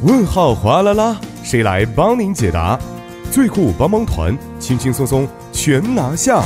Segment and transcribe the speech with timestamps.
[0.00, 2.78] 问号哗啦啦，谁来帮您解答？
[3.32, 6.40] 最酷帮帮团，轻轻松松全拿下。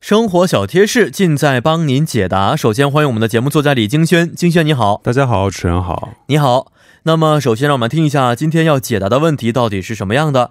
[0.00, 2.56] 生活小贴士尽在帮您解答。
[2.56, 6.72] 首先欢迎我们的节目作家李京轩，京轩你好，大家好，主持人好，你好。
[7.04, 10.50] 那么首先让我们听一下今天要解答的问题到底是什么样的。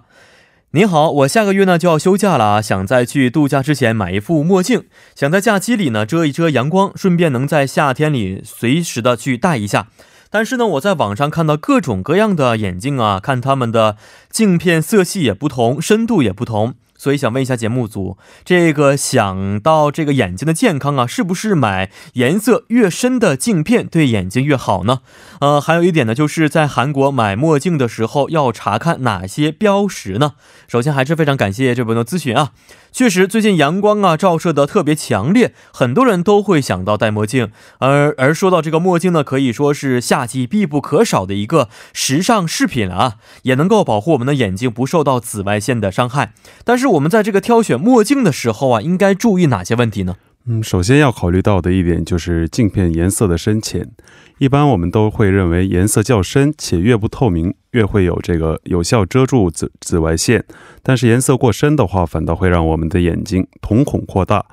[0.74, 4.84] 您好，我下个月呢就要休假了啊，想在去度假之前买一副墨镜，
[5.14, 9.88] 想在假期里呢遮一遮阳光，顺便能在夏天里随时的去戴一下。
[10.30, 13.98] 但是呢，我在网上看到各种各样的眼镜啊，看他们的
[14.30, 16.72] 镜片色系也不同，深度也不同。
[17.02, 25.00] 所以想问一下节目组，这个想到这个眼睛的健康啊，是不是买颜色越深的镜片对眼睛越好呢？
[25.40, 30.34] 呃，还有一点呢，就是在韩国买墨镜的时候要查看哪些标识呢？
[30.68, 32.52] 首先还是非常感谢这位的咨询啊。
[32.92, 37.50] 确实，最近阳光啊照射的特别强烈，很多人都会想到戴墨镜。
[37.78, 46.34] 而而说到这个墨镜呢，可以说是夏季必不可少的一个时尚饰品了啊，也能够保护我们的眼睛不受到紫外线的伤害。
[46.64, 50.16] 但是我们在这个挑选墨镜的时候啊，应该注意哪些问题呢？
[50.46, 53.88] 嗯，首先要考虑到的一点就是镜片颜色的深浅。
[54.38, 60.44] 一般我们都会认为颜色较深且越不透明，越会有这个有效遮住紫紫外线。
[60.82, 64.44] 但是颜色过深的话，反倒会让我们的眼睛瞳孔扩大，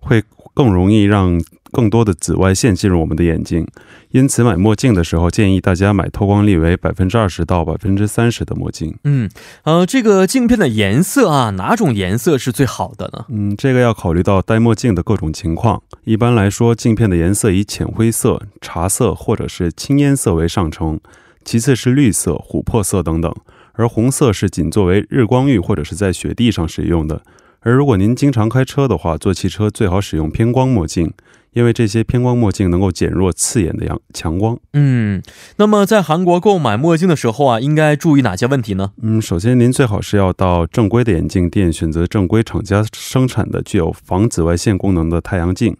[0.00, 0.22] 会
[0.54, 1.40] 更容易让。
[1.74, 3.66] 更多的紫外线进入我们的眼睛，
[4.10, 8.96] 因此买墨镜的时候建议大家买透光率为百分之二十到百分之三十的墨镜。
[9.02, 9.28] 嗯，
[9.64, 13.24] 呃，这个镜片的颜色啊，哪种颜色是最好的呢？
[13.28, 15.82] 嗯，这个要考虑到戴墨镜的各种情况。
[16.04, 21.00] 一般来说，镜片的颜色以浅灰色、茶色或者是青烟色为上乘，
[21.44, 23.34] 其次是绿色、琥珀色等等，
[23.72, 27.22] 而红色是仅作为日光浴或者是在雪地上使用的。
[27.62, 31.12] 而如果您经常开车的话，坐汽车最好使用偏光墨镜。
[31.54, 34.58] 因为这些偏光墨镜能够减弱刺眼的阳强光。
[34.74, 35.22] 嗯，
[35.56, 38.92] 那么在韩国购买墨镜的时候啊，应该注意哪些问题呢？
[39.00, 45.76] 嗯，首先您最好是要到正规的眼镜店选择正规厂家生产的具有防紫外线功能的太阳镜。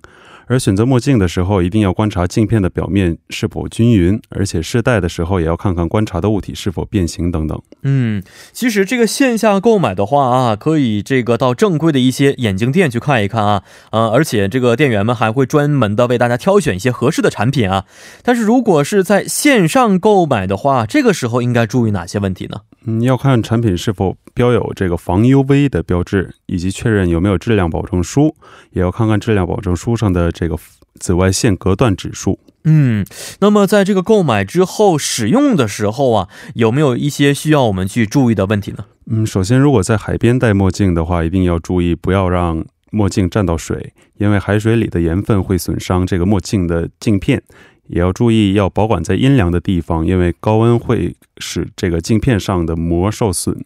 [0.47, 7.61] 而选择墨镜的时候，一定要观察镜片的表面是否均匀，而且试戴的时候也要看看观察的物体是否变形等等。
[7.83, 8.23] 嗯，
[8.53, 17.85] 其实这个线下购买的话啊，可以这个到正规的一些眼镜店去看一看啊，呃，而且这个店员们还会专门的为大家挑选一些合适的产品啊。
[18.23, 22.61] 但是如果是在线上购买的话，这个时候应该注意哪些问题呢？
[22.87, 28.35] 嗯，要看产品是否标有这个防 UV 的标志，以及确认有没有质量保证书，
[28.73, 30.59] 也要看看质量保证书上的这个
[30.99, 32.39] 紫外线隔断指数。
[32.65, 33.07] 嗯，
[33.41, 38.87] 那么在这个购买之后使用的时候啊，有没有一些需要我们去注意的问题呢？
[39.07, 47.43] 嗯，首先，如果在海边戴墨镜的话，一定要注意不要让墨镜沾到水，因为海水里的盐分会损伤这个墨镜的镜片。
[47.87, 53.63] 也要注意，要保管在阴凉的地方，因为高温会使这个镜片上的膜受损。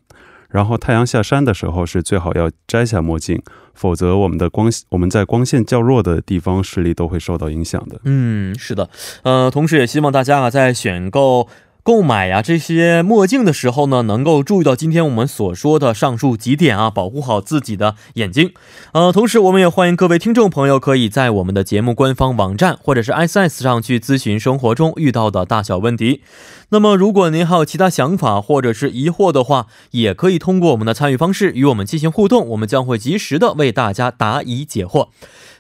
[0.49, 3.43] 然后太阳下山的时候是最好要摘下墨镜，
[3.75, 8.01] 否则我们的光我们在光线较弱的地方视力都会受到影响的。
[8.05, 8.89] 嗯，是的，
[9.23, 11.49] 呃，同时也希望大家啊在选购。
[11.89, 18.53] 购买呀这些墨镜的时候呢，能够注意到今天我们所说的上述几点啊，保护好自己的眼睛。
[18.93, 26.21] 呃，同时我们也欢迎各位听众朋友可以在我们的节目官方网站或者是 S S 上去咨询生活中遇到的大小问题。
[26.69, 35.09] 那么如果您还有其他想法或者是疑惑的话，也可以通过我们的参与方式与我们进行互动，我们将会及时的为大家答疑解惑。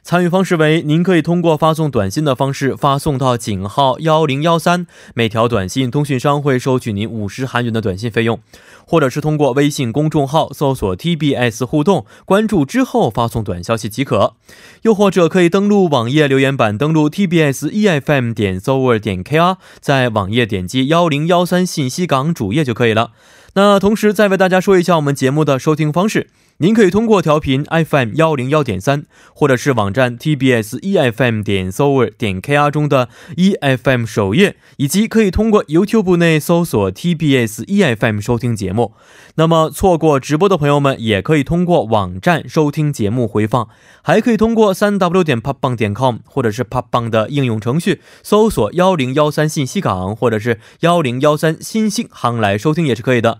[0.08, 8.38] 参与方式为：您可以通过发送短信的方式发送到井号幺零幺三，每条短信通讯商会收取您五十韩元的短信费用；
[8.86, 14.32] 或者是通过微信公众号搜索 TBS 互动，关注之后发送短消息即可；
[14.80, 23.10] 又或者可以登录网页留言板，登录 TBS EFM 点 s o v e r 点 KR，在网页点击幺零幺三信息港主页就可以了。
[23.54, 26.28] 那同时再为大家说一下我们节目的收听方式。
[26.60, 35.64] 您可以通过调频 FM 幺零幺点三，或者是网站 TBS EFM 点 s o v e r 点 KR 中的 EFM 首页，以及可以通过
[35.66, 38.94] YouTube 内搜索 TBS EFM 收听节目。
[39.36, 43.68] 那么错过直播的朋友们，也可以通过网站收听节目回放，
[44.02, 53.37] 还可以通过三 W 点 popbang 点 com 或者是 popbang 的应用程序搜索幺零幺三信息港或者是幺零幺三新星行来收听也是可以的。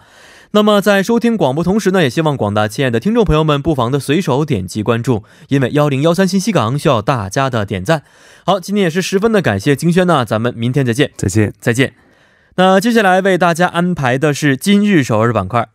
[0.52, 8.02] 那么在收听广播同时呢，也希望广大亲爱的听众朋友们不妨的随手点击关注，因为幺零幺三信息港需要大家的点赞。
[8.46, 11.92] 好，今天也是十分的感谢金轩呢，咱们明天再见，再见，再见。
[12.56, 15.68] 那接下来为大家安排的是今日首尔板块。